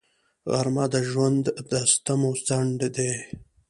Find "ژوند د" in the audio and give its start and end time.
1.09-1.71